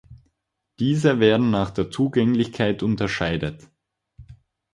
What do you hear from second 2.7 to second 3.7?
unterscheidet.